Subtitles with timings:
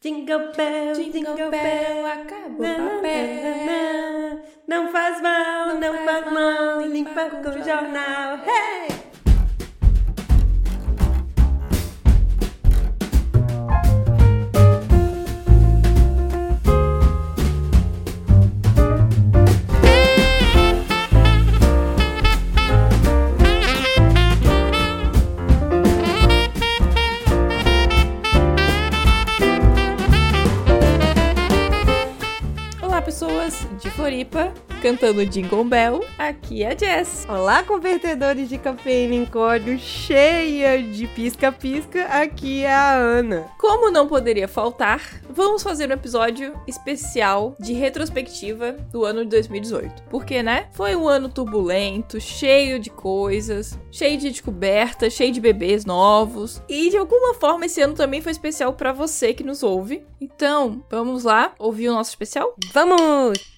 [0.00, 4.42] Jingle bell, jingle, bell, acabou o papel.
[4.68, 8.38] Não faz mal, não, faz mal, limpa com o jornal.
[8.46, 8.97] Hey!
[34.18, 37.24] Floripa, cantando Jingle Bell, aqui é a Jess.
[37.28, 43.48] Olá, convertedores de cafeína em código cheia de pisca-pisca, aqui é a Ana.
[43.58, 50.02] Como não poderia faltar, vamos fazer um episódio especial de retrospectiva do ano de 2018.
[50.10, 50.68] Porque, né?
[50.72, 56.60] Foi um ano turbulento, cheio de coisas, cheio de descobertas, cheio de bebês novos.
[56.68, 60.04] E de alguma forma esse ano também foi especial pra você que nos ouve.
[60.20, 62.56] Então, vamos lá ouvir o nosso especial?
[62.72, 63.57] Vamos!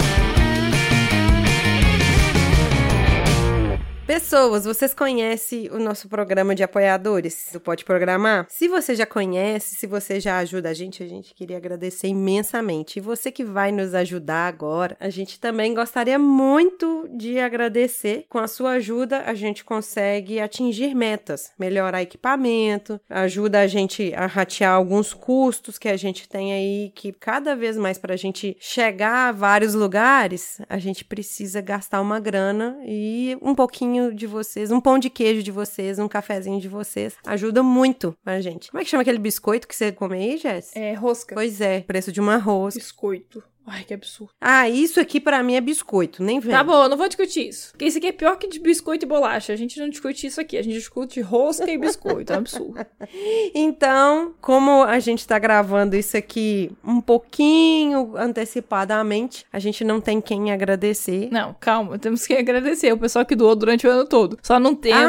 [4.11, 8.45] Pessoas, vocês conhecem o nosso programa de apoiadores do Pode Programar?
[8.49, 12.99] Se você já conhece, se você já ajuda a gente, a gente queria agradecer imensamente.
[12.99, 18.25] E você que vai nos ajudar agora, a gente também gostaria muito de agradecer.
[18.27, 24.25] Com a sua ajuda, a gente consegue atingir metas, melhorar equipamento, ajuda a gente a
[24.25, 28.57] ratear alguns custos que a gente tem aí, que cada vez mais para a gente
[28.59, 34.71] chegar a vários lugares, a gente precisa gastar uma grana e um pouquinho de vocês,
[34.71, 38.71] um pão de queijo de vocês, um cafezinho de vocês, ajuda muito a gente.
[38.71, 40.75] Como é que chama aquele biscoito que você come aí, Jess?
[40.75, 41.35] É rosca.
[41.35, 42.79] Pois é, preço de uma rosca.
[42.79, 43.43] Biscoito.
[43.65, 44.31] Ai, que absurdo.
[44.41, 46.51] Ah, isso aqui pra mim é biscoito, nem vem.
[46.51, 47.71] Tá bom, eu não vou discutir isso.
[47.71, 49.53] Porque isso aqui é pior que de biscoito e bolacha.
[49.53, 50.57] A gente não discute isso aqui.
[50.57, 52.33] A gente discute rosca e biscoito.
[52.33, 52.85] É um absurdo.
[53.53, 60.19] Então, como a gente tá gravando isso aqui um pouquinho antecipadamente, a gente não tem
[60.21, 61.29] quem agradecer.
[61.31, 61.99] Não, calma.
[61.99, 64.37] Temos que agradecer o pessoal que doou durante o ano todo.
[64.41, 65.01] Só não temos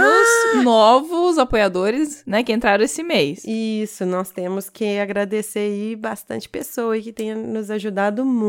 [0.56, 0.62] Ah!
[0.62, 3.42] novos apoiadores, né, que entraram esse mês.
[3.46, 8.41] Isso, nós temos que agradecer aí bastante pessoa que tem nos ajudado muito.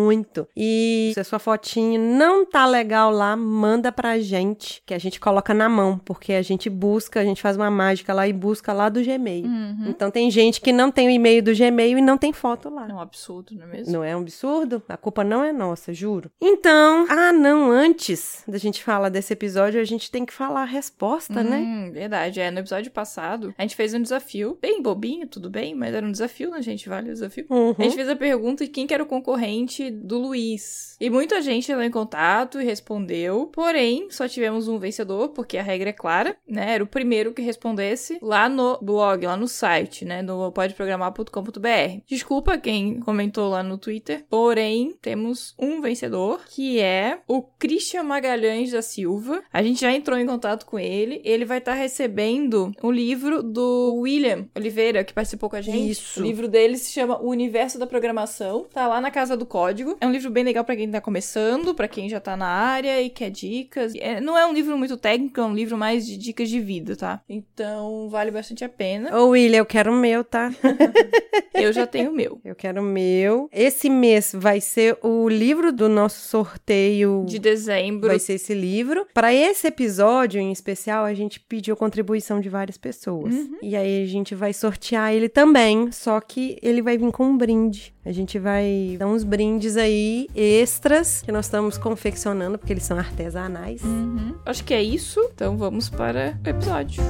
[0.55, 5.19] E se a sua fotinho não tá legal lá, manda pra gente, que a gente
[5.19, 8.73] coloca na mão, porque a gente busca, a gente faz uma mágica lá e busca
[8.73, 9.45] lá do Gmail.
[9.45, 9.85] Uhum.
[9.87, 12.87] Então tem gente que não tem o e-mail do Gmail e não tem foto lá.
[12.89, 13.93] É um absurdo, não é mesmo?
[13.93, 14.81] Não é um absurdo?
[14.87, 16.31] A culpa não é nossa, juro.
[16.41, 20.65] Então, ah, não, antes da gente falar desse episódio, a gente tem que falar a
[20.65, 21.57] resposta, né?
[21.57, 22.39] Hum, verdade.
[22.39, 26.05] É, no episódio passado, a gente fez um desafio, bem bobinho, tudo bem, mas era
[26.05, 26.89] um desafio, né, gente?
[26.89, 27.45] Vale o desafio.
[27.49, 27.75] Uhum.
[27.77, 30.95] A gente fez a pergunta de quem que era o concorrente do Luiz.
[30.99, 33.49] E muita gente entrou em contato e respondeu.
[33.53, 36.75] Porém, só tivemos um vencedor, porque a regra é clara, né?
[36.75, 40.21] Era o primeiro que respondesse lá no blog, lá no site, né?
[40.21, 42.01] No podeprogramar.com.br.
[42.05, 44.25] Desculpa quem comentou lá no Twitter.
[44.29, 49.43] Porém, temos um vencedor, que é o Christian Magalhães da Silva.
[49.51, 51.21] A gente já entrou em contato com ele.
[51.23, 55.91] Ele vai estar recebendo o livro do William Oliveira, que participou com a gente.
[55.91, 56.19] Isso.
[56.19, 58.65] O livro dele se chama O Universo da Programação.
[58.71, 59.72] Tá lá na Casa do Código.
[59.99, 63.01] É um livro bem legal pra quem tá começando, pra quem já tá na área
[63.01, 63.93] e quer dicas.
[63.95, 66.95] É, não é um livro muito técnico, é um livro mais de dicas de vida,
[66.95, 67.21] tá?
[67.27, 69.17] Então, vale bastante a pena.
[69.17, 70.51] Ô, William, eu quero o meu, tá?
[71.53, 72.41] Eu já tenho o meu.
[72.43, 73.47] Eu quero o meu.
[73.51, 77.25] Esse mês vai ser o livro do nosso sorteio.
[77.27, 78.07] De dezembro.
[78.07, 79.05] Vai ser esse livro.
[79.13, 83.33] Para esse episódio em especial, a gente pediu contribuição de várias pessoas.
[83.33, 83.57] Uhum.
[83.61, 87.37] E aí a gente vai sortear ele também, só que ele vai vir com um
[87.37, 87.92] brinde.
[88.05, 92.97] A gente vai dar uns brindes aí extras que nós estamos confeccionando porque eles são
[92.97, 93.81] artesanais.
[93.81, 94.35] Uhum.
[94.45, 95.19] Acho que é isso.
[95.33, 97.01] Então vamos para o episódio.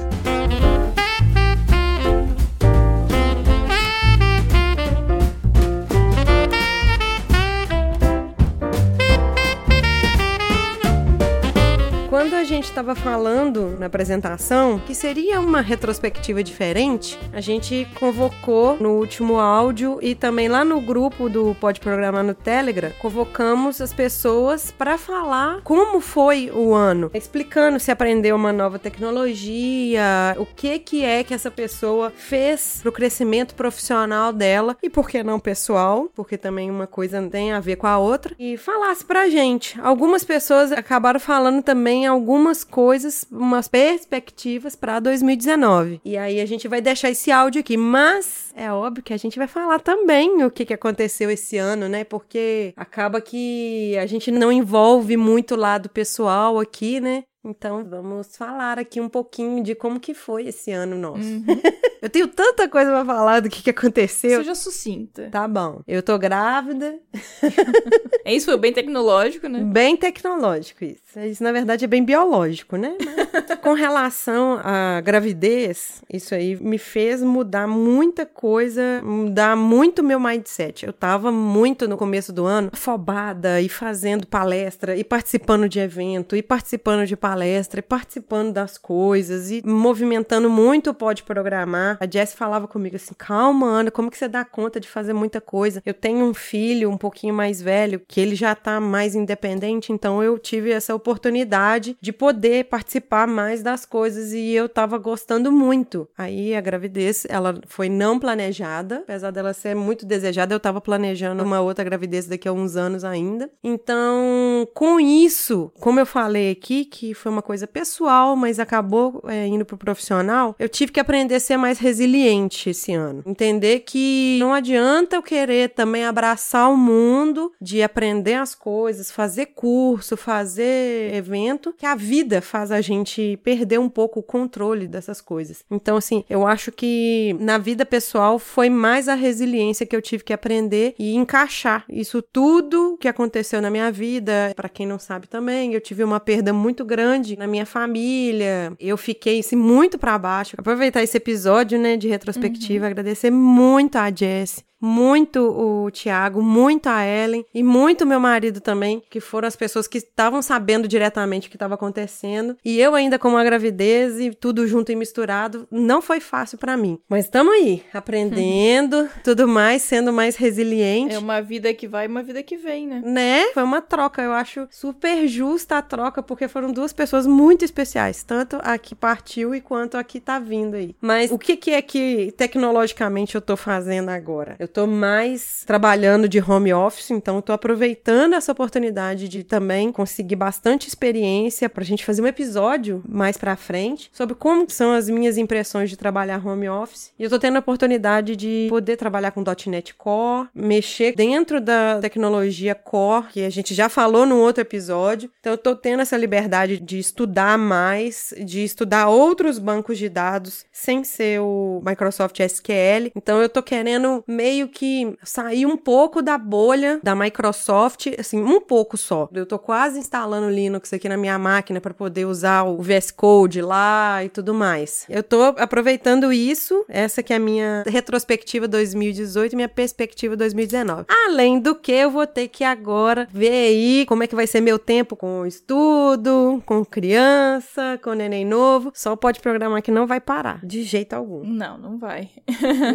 [12.24, 18.78] Quando a gente estava falando na apresentação que seria uma retrospectiva diferente, a gente convocou
[18.80, 23.92] no último áudio e também lá no grupo do Pode Programar no Telegram, convocamos as
[23.92, 30.78] pessoas para falar como foi o ano, explicando se aprendeu uma nova tecnologia, o que
[30.78, 36.08] que é que essa pessoa fez pro crescimento profissional dela e por que não pessoal,
[36.14, 39.78] porque também uma coisa tem a ver com a outra, e falasse pra gente.
[39.78, 46.00] Algumas pessoas acabaram falando também algumas coisas, umas perspectivas para 2019.
[46.04, 49.38] E aí a gente vai deixar esse áudio aqui, mas é óbvio que a gente
[49.38, 52.04] vai falar também o que, que aconteceu esse ano, né?
[52.04, 57.24] Porque acaba que a gente não envolve muito o lado pessoal aqui, né?
[57.44, 61.20] Então vamos falar aqui um pouquinho de como que foi esse ano nosso.
[61.20, 61.44] Uhum.
[62.00, 64.38] Eu tenho tanta coisa pra falar do que, que aconteceu.
[64.38, 65.28] Seja sucinta.
[65.30, 65.80] Tá bom.
[65.86, 66.98] Eu tô grávida.
[68.26, 69.60] É isso, foi bem tecnológico, né?
[69.60, 71.20] Bem tecnológico isso.
[71.20, 72.96] Isso, na verdade, é bem biológico, né?
[72.98, 80.18] Mas, com relação à gravidez, isso aí me fez mudar muita coisa, mudar muito meu
[80.18, 80.86] mindset.
[80.86, 86.34] Eu tava muito no começo do ano afobada e fazendo palestra e participando de evento
[86.34, 91.98] e participando de palestra e participando das coisas e movimentando muito o Pode Programar.
[92.00, 95.40] A Jess falava comigo assim, calma, Ana, como que você dá conta de fazer muita
[95.40, 95.82] coisa?
[95.84, 100.22] Eu tenho um filho um pouquinho mais velho, que ele já tá mais independente, então
[100.22, 106.08] eu tive essa oportunidade de poder participar mais das coisas e eu tava gostando muito.
[106.16, 111.42] Aí a gravidez, ela foi não planejada, apesar dela ser muito desejada, eu tava planejando
[111.42, 113.50] uma outra gravidez daqui a uns anos ainda.
[113.62, 119.46] Então, com isso, como eu falei aqui, que foi uma coisa pessoal, mas acabou é,
[119.46, 123.22] indo pro profissional, eu tive que aprender a ser mais resiliente esse ano.
[123.24, 129.46] Entender que não adianta eu querer também abraçar o mundo de aprender as coisas, fazer
[129.46, 135.22] curso, fazer evento, que a vida faz a gente perder um pouco o controle dessas
[135.22, 135.64] coisas.
[135.70, 140.22] Então, assim, eu acho que na vida pessoal foi mais a resiliência que eu tive
[140.22, 144.52] que aprender e encaixar isso tudo que aconteceu na minha vida.
[144.54, 148.72] Para quem não sabe também, eu tive uma perda muito grande na minha família.
[148.78, 150.56] Eu fiquei assim, muito para baixo.
[150.58, 157.04] Aproveitar esse episódio, né, de retrospectiva, agradecer muito a Jess muito o Tiago, muito a
[157.04, 161.50] Ellen e muito meu marido também, que foram as pessoas que estavam sabendo diretamente o
[161.50, 162.56] que estava acontecendo.
[162.64, 166.76] E eu ainda com uma gravidez e tudo junto e misturado, não foi fácil para
[166.76, 166.98] mim.
[167.08, 171.14] Mas estamos aí, aprendendo, tudo mais, sendo mais resiliente.
[171.14, 173.00] É uma vida que vai e uma vida que vem, né?
[173.04, 173.46] Né?
[173.54, 178.22] Foi uma troca, eu acho super justa a troca, porque foram duas pessoas muito especiais,
[178.22, 180.94] tanto a que partiu e quanto a que tá vindo aí.
[181.00, 184.56] Mas o que, que é que tecnologicamente eu tô fazendo agora?
[184.58, 190.34] Eu tô mais trabalhando de home office, então tô aproveitando essa oportunidade de também conseguir
[190.34, 195.38] bastante experiência pra gente fazer um episódio mais pra frente sobre como são as minhas
[195.38, 197.12] impressões de trabalhar home office.
[197.16, 202.00] E eu tô tendo a oportunidade de poder trabalhar com .NET Core, mexer dentro da
[202.00, 205.30] tecnologia Core, que a gente já falou num outro episódio.
[205.38, 210.64] Então eu tô tendo essa liberdade de estudar mais, de estudar outros bancos de dados
[210.72, 213.12] sem ser o Microsoft SQL.
[213.14, 218.60] Então eu tô querendo meio que sair um pouco da bolha da Microsoft, assim, um
[218.60, 219.28] pouco só.
[219.32, 223.60] Eu tô quase instalando Linux aqui na minha máquina para poder usar o VS Code
[223.60, 225.04] lá e tudo mais.
[225.08, 231.04] Eu tô aproveitando isso, essa que é a minha retrospectiva 2018 e minha perspectiva 2019.
[231.26, 234.60] Além do que eu vou ter que agora ver aí como é que vai ser
[234.60, 238.92] meu tempo com estudo, com criança, com neném novo.
[238.94, 241.44] Só pode programar que não vai parar, de jeito algum.
[241.44, 242.30] Não, não vai.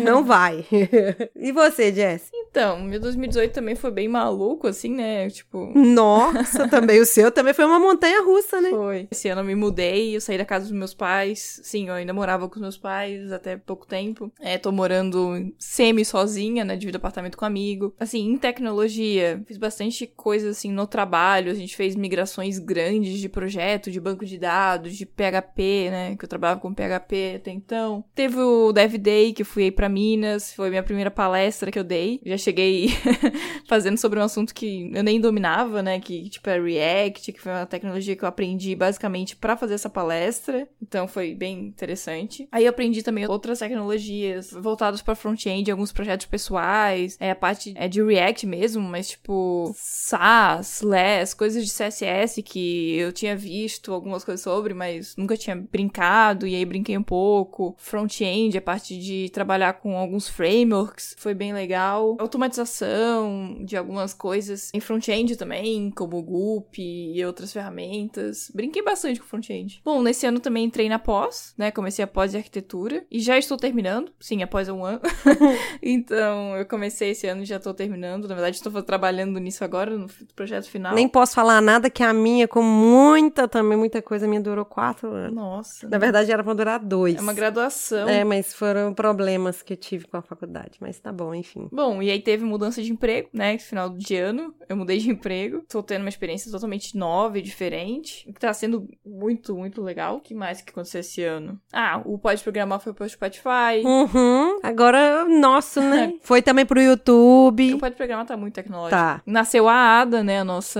[0.03, 0.65] Não vai.
[1.49, 2.31] e você, Jess?
[2.49, 5.29] Então, meu 2018 também foi bem maluco, assim, né?
[5.29, 5.71] Tipo.
[5.75, 8.69] Nossa, também o seu também foi uma montanha russa, né?
[8.71, 9.07] Foi.
[9.11, 11.59] Esse ano eu me mudei, eu saí da casa dos meus pais.
[11.63, 14.31] Sim, eu ainda morava com os meus pais até pouco tempo.
[14.39, 16.75] É, tô morando semi sozinha, né?
[16.75, 17.93] Divido apartamento com um amigo.
[17.99, 21.51] Assim, em tecnologia, fiz bastante coisa assim no trabalho.
[21.51, 26.15] A gente fez migrações grandes de projeto, de banco de dados, de PHP, né?
[26.17, 28.03] Que eu trabalhava com PHP até então.
[28.15, 30.53] Teve o Dev Day, que eu fui aí pra Minas.
[30.53, 32.19] Foi minha primeira palestra que eu dei.
[32.25, 32.89] Já cheguei
[33.67, 35.99] fazendo sobre um assunto que eu nem dominava, né?
[35.99, 39.89] Que, tipo, é React, que foi uma tecnologia que eu aprendi basicamente para fazer essa
[39.89, 40.67] palestra.
[40.81, 42.47] Então foi bem interessante.
[42.51, 47.17] Aí eu aprendi também outras tecnologias voltadas para front-end, alguns projetos pessoais.
[47.19, 52.95] É a parte é de React mesmo, mas tipo SAS, LESS, coisas de CSS que
[52.95, 56.47] eu tinha visto algumas coisas sobre, mas nunca tinha brincado.
[56.47, 57.75] E aí brinquei um pouco.
[57.77, 62.17] Front-end, a parte de trabalhar com alguns frameworks, foi bem legal.
[62.29, 68.51] Automatização de algumas coisas em front-end também, como o Goop e outras ferramentas.
[68.53, 69.81] Brinquei bastante com front-end.
[69.83, 71.71] Bom, nesse ano também entrei na pós, né?
[71.71, 74.11] Comecei a pós de arquitetura e já estou terminando.
[74.19, 75.01] Sim, após um ano.
[75.81, 78.27] então, eu comecei esse ano e já estou terminando.
[78.27, 80.93] Na verdade, estou trabalhando nisso agora, no projeto final.
[80.93, 84.65] Nem posso falar nada que a minha, com muita também, muita coisa, a minha durou
[84.65, 85.33] quatro anos.
[85.33, 85.89] Nossa.
[85.89, 87.15] Na verdade, era pra durar dois.
[87.15, 88.07] É uma graduação.
[88.07, 90.77] É, mas foram problemas que eu tive com a faculdade.
[90.79, 91.67] Mas tá bom, enfim.
[91.71, 93.57] Bom, e aí teve mudança de emprego, né?
[93.57, 95.63] Final de ano, eu mudei de emprego.
[95.67, 98.27] Tô tendo uma experiência totalmente nova e diferente.
[98.29, 100.17] O que tá sendo muito, muito legal.
[100.17, 101.59] O que mais que aconteceu esse ano?
[101.71, 103.83] Ah, o Pode Programar foi pro Spotify.
[103.83, 104.58] Uhum.
[104.63, 106.13] Agora, nosso, né?
[106.21, 107.73] Foi também pro YouTube.
[107.73, 108.95] O Pode Programar tá muito tecnológico.
[108.95, 109.21] Tá.
[109.25, 110.39] Nasceu a Ada, né?
[110.39, 110.79] A nossa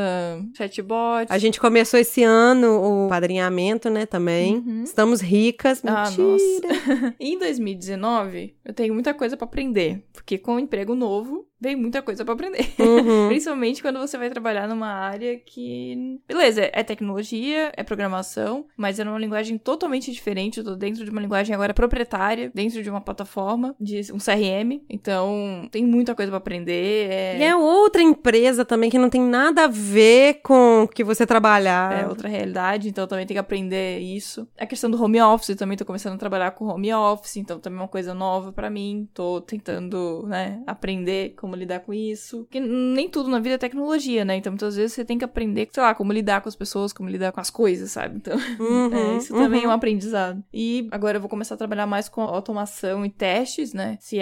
[0.56, 1.28] chatbot.
[1.30, 4.58] A gente começou esse ano o padrinhamento, né, também.
[4.58, 4.84] Uhum.
[4.84, 5.82] Estamos ricas.
[5.86, 7.16] Ah, Mentira.
[7.20, 10.04] em 2019, eu tenho muita coisa pra aprender.
[10.14, 12.72] Porque com o emprego novo, vem muita coisa pra aprender.
[12.80, 13.28] Uhum.
[13.30, 16.20] Principalmente quando você vai trabalhar numa área que.
[16.28, 20.60] Beleza, é tecnologia, é programação, mas é numa linguagem totalmente diferente.
[20.60, 24.82] Eu tô dentro de uma linguagem agora proprietária, dentro de uma plataforma, de um CRM.
[24.90, 27.10] Então, tem muita coisa pra aprender.
[27.12, 31.04] É, E é outra empresa também que não tem nada a ver com o que
[31.04, 32.04] você trabalhar.
[32.04, 34.48] é outra realidade, então também tem que aprender isso.
[34.58, 37.60] A questão do home office, eu também tô começando a trabalhar com home office, então
[37.60, 39.08] também é uma coisa nova pra mim.
[39.14, 42.40] Tô tentando, né, aprender como lidar com isso.
[42.40, 44.36] Porque nem tudo na vida é tecnologia, né?
[44.36, 47.10] Então muitas vezes você tem que aprender, sei lá, como lidar com as pessoas, como
[47.10, 48.18] lidar com as coisas, sabe?
[48.18, 49.76] Então, Uhum, é, isso também é um uhum.
[49.76, 50.44] aprendizado.
[50.54, 53.98] E agora eu vou começar a trabalhar mais com automação e testes, né?
[54.00, 54.20] CI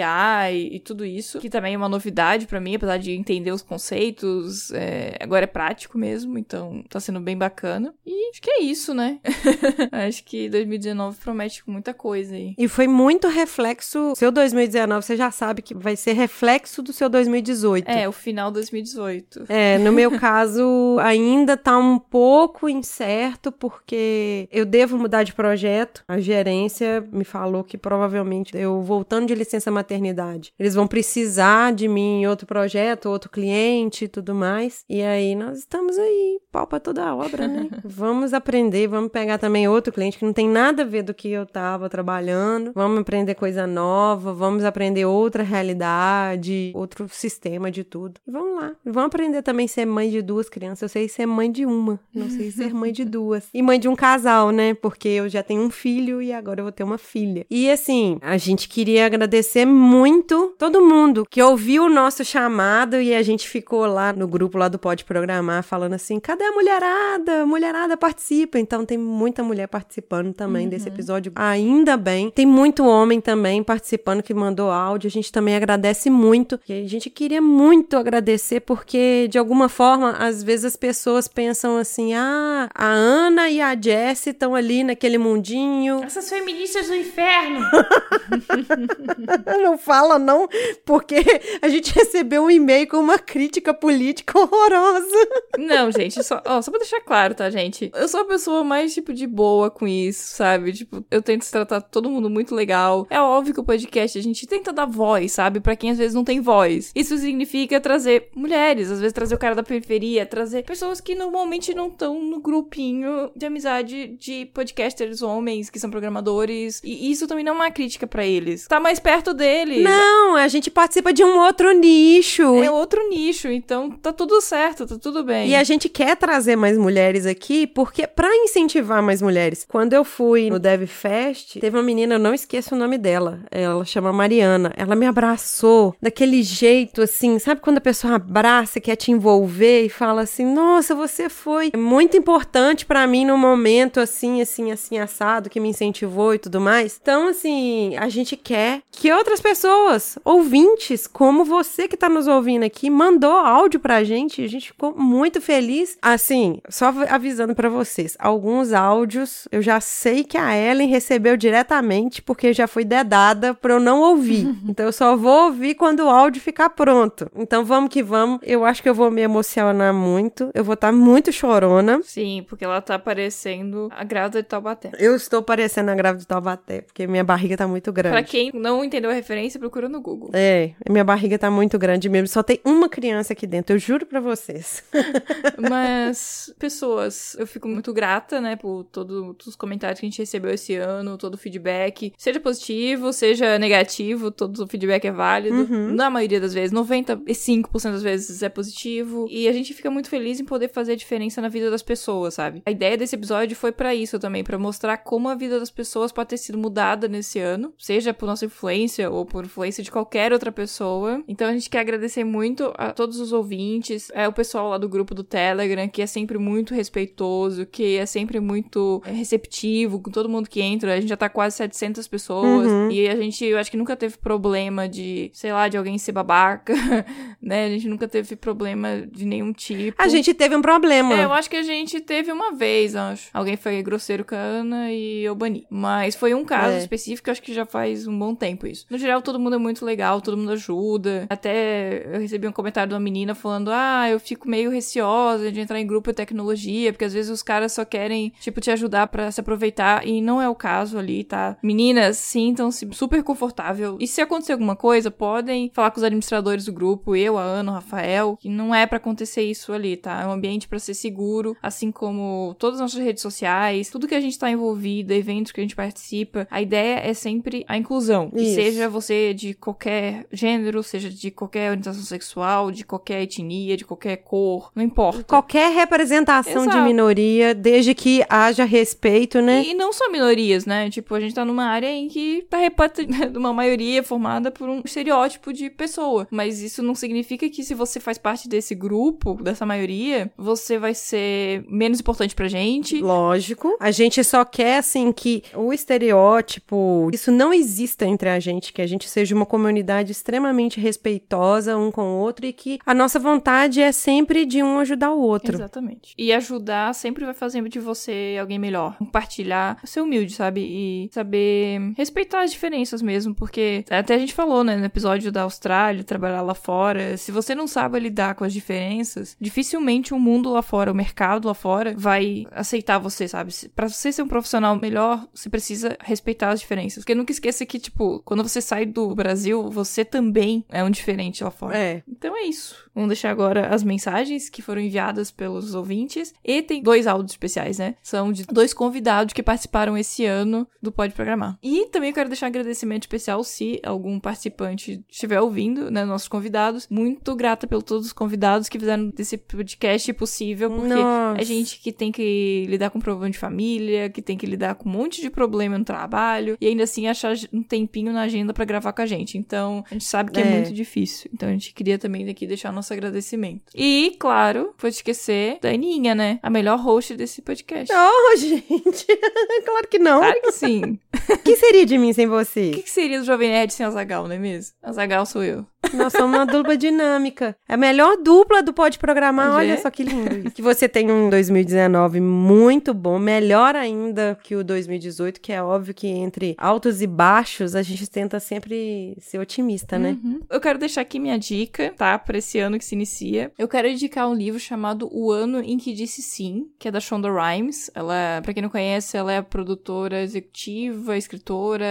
[0.52, 3.62] e, e tudo isso, que também é uma novidade pra mim, apesar de entender os
[3.62, 4.70] conceitos.
[4.72, 7.94] é, agora é prático mesmo, então tá sendo bem bacana.
[8.06, 9.18] E acho que é isso, né?
[9.92, 12.54] acho que 2019 promete muita coisa aí.
[12.56, 14.14] E foi muito reflexo.
[14.16, 17.88] Seu 2019, você já sabe que vai ser reflexo do seu 2018.
[17.88, 19.46] É, o final 2018.
[19.48, 26.04] É, no meu caso, ainda tá um pouco incerto, porque eu devo mudar de projeto.
[26.06, 31.88] A gerência me falou que provavelmente eu voltando de licença maternidade, eles vão precisar de
[31.88, 34.84] mim em outro projeto, outro cliente e tudo mais.
[34.88, 37.68] E aí nós estamos aí, pau pra toda a obra, né?
[37.84, 41.30] vamos aprender, vamos pegar também outro cliente que não tem nada a ver do que
[41.30, 42.72] eu tava trabalhando.
[42.74, 48.20] Vamos aprender coisa nova, vamos aprender outra realidade, outro sistema de tudo.
[48.26, 48.72] E vamos lá.
[48.84, 50.82] Vamos aprender também a ser mãe de duas crianças.
[50.82, 53.48] Eu sei ser mãe de uma, não sei ser mãe de duas.
[53.52, 54.74] E mãe de um casal, né?
[54.74, 57.46] Porque eu já tenho um filho e agora eu vou ter uma filha.
[57.50, 63.14] E assim, a gente queria agradecer muito todo mundo que ouviu o nosso chamado e
[63.14, 67.46] a gente ficou lá no grupo lá do Pode Programar falando assim: cadê a mulherada?
[67.46, 68.58] Mulherada participa.
[68.58, 71.32] Então tem muita mulher participando também desse episódio.
[71.34, 72.30] Ainda bem.
[72.30, 75.08] Tem muito homem também participando que mandou áudio.
[75.08, 76.58] A gente também agradece muito.
[76.68, 81.76] E a gente queria muito agradecer porque, de alguma forma, às vezes as pessoas pensam
[81.76, 86.02] assim: ah, a Ana e a Jessie estão ali naquele mundinho.
[86.02, 87.60] Essas feministas do inferno!
[89.62, 90.48] Não fala, não,
[90.84, 91.16] porque
[91.60, 95.28] a gente recebeu um e-mail com uma crítica política horrorosa.
[95.58, 97.90] Não, gente, só, ó, só pra deixar claro, tá, gente?
[97.94, 100.72] Eu sou a pessoa mais, tipo, de boa com isso, sabe?
[100.72, 103.06] Tipo, eu tento tratar todo mundo muito legal.
[103.10, 105.60] É óbvio que o podcast a gente tenta dar voz, sabe?
[105.60, 106.87] Pra quem às vezes não tem voz.
[106.94, 111.74] Isso significa trazer mulheres, às vezes trazer o cara da periferia, trazer pessoas que normalmente
[111.74, 116.80] não estão no grupinho de amizade de podcasters homens que são programadores.
[116.84, 118.66] E isso também não é uma crítica pra eles.
[118.66, 119.82] Tá mais perto deles.
[119.82, 122.62] Não, a gente participa de um outro nicho.
[122.62, 125.48] É outro nicho, então tá tudo certo, tá tudo bem.
[125.48, 129.66] E a gente quer trazer mais mulheres aqui, porque pra incentivar mais mulheres.
[129.68, 133.40] Quando eu fui no Dev Fest, teve uma menina, eu não esqueço o nome dela.
[133.50, 134.72] Ela chama Mariana.
[134.76, 139.88] Ela me abraçou daquele jeito assim, sabe quando a pessoa abraça, quer te envolver e
[139.88, 145.48] fala assim: "Nossa, você foi muito importante pra mim no momento assim, assim, assim assado
[145.48, 146.98] que me incentivou e tudo mais".
[147.00, 152.64] Então, assim, a gente quer que outras pessoas, ouvintes, como você que tá nos ouvindo
[152.64, 155.96] aqui, mandou áudio pra gente, a gente ficou muito feliz.
[156.02, 162.20] Assim, só avisando pra vocês, alguns áudios eu já sei que a Ellen recebeu diretamente
[162.22, 164.48] porque já foi dedada pra eu não ouvir.
[164.68, 167.30] Então eu só vou ouvir quando o áudio ficar pronto.
[167.36, 168.40] Então vamos que vamos.
[168.42, 170.50] Eu acho que eu vou me emocionar muito.
[170.54, 172.00] Eu vou estar muito chorona.
[172.02, 174.92] Sim, porque ela tá parecendo a grávida de Taubaté.
[174.98, 178.14] Eu estou parecendo a grávida de Taubaté, porque minha barriga tá muito grande.
[178.14, 180.30] Pra quem não entendeu a referência, procura no Google.
[180.32, 182.28] É, minha barriga tá muito grande mesmo.
[182.28, 184.82] Só tem uma criança aqui dentro, eu juro pra vocês.
[185.68, 190.18] Mas, pessoas, eu fico muito grata, né, por todo- todos os comentários que a gente
[190.18, 192.12] recebeu esse ano, todo o feedback.
[192.16, 195.66] Seja positivo, seja negativo, todo o feedback é válido.
[195.94, 199.26] Na maioria das vezes, 95% das vezes é positivo.
[199.30, 202.34] E a gente fica muito feliz em poder fazer a diferença na vida das pessoas,
[202.34, 202.62] sabe?
[202.66, 206.12] A ideia desse episódio foi pra isso também, pra mostrar como a vida das pessoas
[206.12, 210.32] pode ter sido mudada nesse ano, seja por nossa influência ou por influência de qualquer
[210.32, 211.22] outra pessoa.
[211.28, 214.88] Então a gente quer agradecer muito a todos os ouvintes, é o pessoal lá do
[214.88, 220.10] grupo do Telegram, que é sempre muito respeitoso, que é sempre muito é, receptivo com
[220.10, 220.94] todo mundo que entra.
[220.94, 222.90] A gente já tá quase 700 pessoas Uhum.
[222.90, 226.12] e a gente, eu acho que nunca teve problema de, sei lá, de alguém ser
[226.12, 226.72] babaca babaca,
[227.42, 227.66] né?
[227.66, 230.00] A gente nunca teve problema de nenhum tipo.
[230.00, 231.14] A gente teve um problema.
[231.18, 233.28] É, eu acho que a gente teve uma vez, acho.
[233.34, 235.66] Alguém foi grosseiro com a Ana e eu bani.
[235.70, 236.78] Mas foi um caso É.
[236.78, 238.86] específico, acho que já faz um bom tempo isso.
[238.90, 241.26] No geral, todo mundo é muito legal, todo mundo ajuda.
[241.28, 245.60] Até eu recebi um comentário de uma menina falando: Ah, eu fico meio receosa de
[245.60, 249.06] entrar em grupo de tecnologia, porque às vezes os caras só querem, tipo, te ajudar
[249.08, 250.06] pra se aproveitar.
[250.06, 251.56] E não é o caso ali, tá?
[251.62, 253.96] Meninas, sintam-se super confortável.
[254.00, 256.27] E se acontecer alguma coisa, podem falar com os administradores
[256.64, 260.22] do grupo, eu, a Ana, o Rafael, que não é pra acontecer isso ali, tá?
[260.22, 264.14] É um ambiente pra ser seguro, assim como todas as nossas redes sociais, tudo que
[264.14, 266.46] a gente tá envolvido, eventos que a gente participa.
[266.50, 268.30] A ideia é sempre a inclusão.
[268.34, 268.54] E Isso.
[268.54, 274.16] seja você de qualquer gênero, seja de qualquer orientação sexual, de qualquer etnia, de qualquer
[274.18, 275.24] cor, não importa.
[275.24, 276.84] Qualquer representação de Exato.
[276.84, 279.62] minoria, desde que haja respeito, né?
[279.64, 280.90] E, e não só minorias, né?
[280.90, 284.68] Tipo, a gente tá numa área em que tá repleta de uma maioria formada por
[284.68, 286.17] um estereótipo de pessoa.
[286.30, 290.94] Mas isso não significa que se você faz parte desse grupo, dessa maioria, você vai
[290.94, 293.00] ser menos importante pra gente.
[293.00, 293.76] Lógico.
[293.80, 298.82] A gente só quer, assim, que o estereótipo, isso não exista entre a gente, que
[298.82, 303.18] a gente seja uma comunidade extremamente respeitosa um com o outro e que a nossa
[303.18, 305.56] vontade é sempre de um ajudar o outro.
[305.56, 306.14] Exatamente.
[306.16, 308.96] E ajudar sempre vai fazer de você alguém melhor.
[308.98, 310.60] Compartilhar, ser humilde, sabe?
[310.60, 315.42] E saber respeitar as diferenças mesmo, porque até a gente falou, né, no episódio da
[315.42, 317.16] Austrália, trabalhar lá fora.
[317.16, 321.46] Se você não sabe lidar com as diferenças, dificilmente o mundo lá fora, o mercado
[321.46, 323.52] lá fora, vai aceitar você, sabe?
[323.74, 327.04] Pra você ser um profissional melhor, você precisa respeitar as diferenças.
[327.04, 331.44] Porque nunca esqueça que, tipo, quando você sai do Brasil, você também é um diferente
[331.44, 331.76] lá fora.
[331.76, 332.02] É.
[332.08, 332.87] Então é isso.
[332.98, 336.34] Vamos deixar agora as mensagens que foram enviadas pelos ouvintes.
[336.44, 337.94] E tem dois áudios especiais, né?
[338.02, 341.56] São de dois convidados que participaram esse ano do Pode Programar.
[341.62, 346.04] E também quero deixar um agradecimento especial se algum participante estiver ouvindo, né?
[346.04, 346.88] Nossos convidados.
[346.90, 351.40] Muito grata pelos todos os convidados que fizeram desse podcast possível, porque Nossa.
[351.40, 354.88] é gente que tem que lidar com problema de família, que tem que lidar com
[354.88, 358.64] um monte de problema no trabalho, e ainda assim achar um tempinho na agenda pra
[358.64, 359.38] gravar com a gente.
[359.38, 360.50] Então, a gente sabe que é, É.
[360.56, 361.30] muito difícil.
[361.32, 363.72] Então, a gente queria também daqui deixar nosso agradecimento.
[363.74, 366.38] E, claro, pode esquecer da Aninha, né?
[366.42, 367.92] A melhor host desse podcast.
[367.94, 369.06] Oh, gente.
[369.64, 370.20] claro que não.
[370.20, 370.98] Claro que sim.
[371.30, 372.70] O que seria de mim sem O você?
[372.70, 374.74] que, que seria do Jovem Nerd sem Azagal, não é mesmo?
[374.82, 375.66] Azagal sou eu.
[375.94, 377.56] Nós somos uma dupla dinâmica.
[377.68, 379.54] É a melhor dupla do Pode Programar.
[379.54, 379.82] Olha ver?
[379.82, 380.50] só que lindo.
[380.58, 385.94] Que você tem um 2019 muito bom, melhor ainda que o 2018, que é óbvio
[385.94, 390.18] que entre altos e baixos a gente tenta sempre ser otimista, né?
[390.22, 390.40] Uhum.
[390.50, 392.18] Eu quero deixar aqui minha dica, tá?
[392.18, 393.52] Pra esse ano que se inicia.
[393.56, 397.00] Eu quero indicar um livro chamado O Ano em que Disse Sim, que é da
[397.00, 397.90] Shonda Rhimes.
[397.94, 401.86] Ela, pra quem não conhece, ela é produtora executiva, escritora,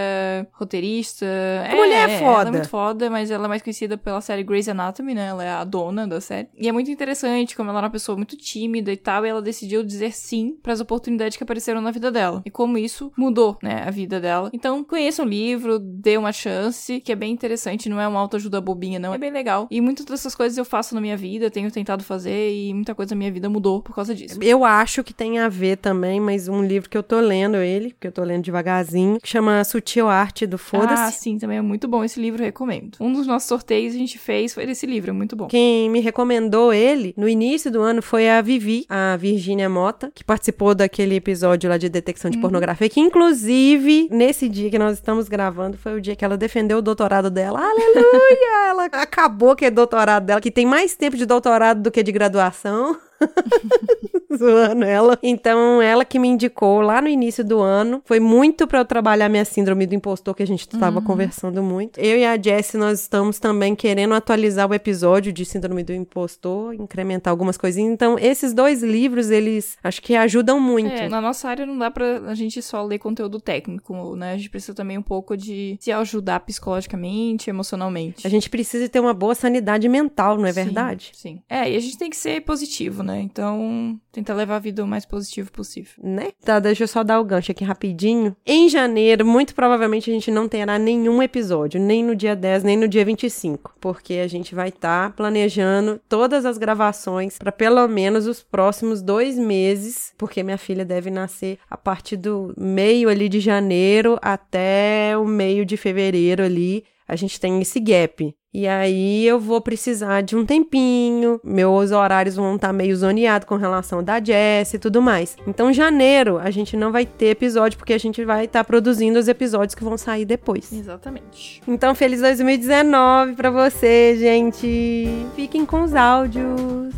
[0.51, 1.25] roteirista.
[1.71, 2.49] A mulher é Ela foda.
[2.49, 5.27] é muito foda, mas ela é mais conhecida pela série Grey's Anatomy, né?
[5.27, 6.47] Ela é a dona da série.
[6.57, 9.41] E é muito interessante como ela era uma pessoa muito tímida e tal, e ela
[9.41, 12.41] decidiu dizer sim pras oportunidades que apareceram na vida dela.
[12.45, 14.49] E como isso mudou, né, a vida dela.
[14.53, 18.61] Então, conheça o livro, dê uma chance, que é bem interessante, não é uma autoajuda
[18.61, 19.13] bobinha, não.
[19.13, 19.67] É bem legal.
[19.69, 23.13] E muitas dessas coisas eu faço na minha vida, tenho tentado fazer, e muita coisa
[23.13, 24.39] na minha vida mudou por causa disso.
[24.41, 27.95] Eu acho que tem a ver também, mas um livro que eu tô lendo ele,
[27.99, 31.19] que eu tô lendo devagarzinho, que chama Sutil Arte do Ah, Foda-se.
[31.19, 32.97] sim, também é muito bom esse livro, recomendo.
[32.99, 35.47] Um dos nossos sorteios a gente fez foi desse livro, é muito bom.
[35.47, 40.23] Quem me recomendou ele no início do ano foi a Vivi, a Virgínia Mota, que
[40.23, 45.27] participou daquele episódio lá de detecção de pornografia, que inclusive, nesse dia que nós estamos
[45.27, 47.59] gravando, foi o dia que ela defendeu o doutorado dela.
[47.59, 48.69] Aleluia!
[48.69, 52.11] ela acabou que é doutorado dela, que tem mais tempo de doutorado do que de
[52.11, 52.97] graduação.
[54.35, 55.17] Zoando ela.
[55.23, 58.01] Então, ela que me indicou lá no início do ano.
[58.05, 61.99] Foi muito pra eu trabalhar minha síndrome do impostor, que a gente tava conversando muito.
[61.99, 66.73] Eu e a Jessie, nós estamos também querendo atualizar o episódio de síndrome do impostor,
[66.73, 67.93] incrementar algumas coisinhas.
[67.93, 70.91] Então, esses dois livros, eles acho que ajudam muito.
[70.91, 74.33] É, na nossa área não dá pra a gente só ler conteúdo técnico, né?
[74.33, 78.25] A gente precisa também um pouco de se ajudar psicologicamente, emocionalmente.
[78.25, 81.11] A gente precisa ter uma boa sanidade mental, não é Sim, verdade?
[81.13, 81.41] Sim.
[81.49, 83.06] É, e a gente tem que ser positivo, né?
[83.15, 85.93] Então, tentar levar a vida o mais positivo possível.
[86.03, 86.31] né?
[86.43, 88.35] Tá, deixa eu só dar o gancho aqui rapidinho.
[88.45, 92.77] Em janeiro, muito provavelmente a gente não terá nenhum episódio, nem no dia 10, nem
[92.77, 98.27] no dia 25, porque a gente vai estar planejando todas as gravações para pelo menos
[98.27, 103.39] os próximos dois meses, porque minha filha deve nascer a partir do meio ali de
[103.39, 106.83] janeiro até o meio de fevereiro ali.
[107.07, 108.35] A gente tem esse gap.
[108.53, 113.55] E aí eu vou precisar de um tempinho, meus horários vão estar meio zoneados com
[113.55, 115.35] relação da Jess e tudo mais.
[115.45, 119.27] Então, janeiro a gente não vai ter episódio porque a gente vai estar produzindo os
[119.27, 120.71] episódios que vão sair depois.
[120.71, 121.61] Exatamente.
[121.67, 125.07] Então, feliz 2019 para você, gente.
[125.35, 126.95] Fiquem com os áudios.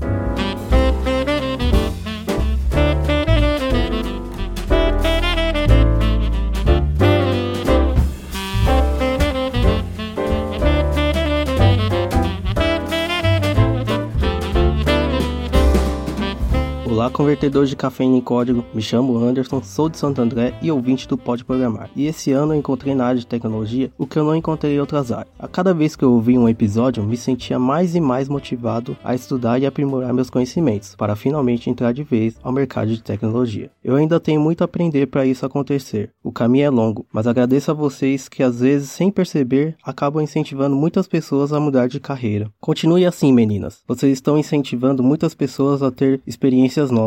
[17.09, 18.63] Olá, convertedores de cafeína em código.
[18.73, 21.89] Me chamo Anderson, sou de Santo André e ouvinte do Pode Programar.
[21.95, 24.79] E esse ano eu encontrei na área de tecnologia o que eu não encontrei em
[24.79, 25.33] outras áreas.
[25.37, 29.15] A cada vez que eu ouvi um episódio, me sentia mais e mais motivado a
[29.15, 33.71] estudar e aprimorar meus conhecimentos, para finalmente entrar de vez ao mercado de tecnologia.
[33.83, 36.11] Eu ainda tenho muito a aprender para isso acontecer.
[36.23, 40.75] O caminho é longo, mas agradeço a vocês que às vezes, sem perceber, acabam incentivando
[40.75, 42.51] muitas pessoas a mudar de carreira.
[42.59, 43.81] Continue assim, meninas.
[43.87, 46.98] Vocês estão incentivando muitas pessoas a ter experiências novas.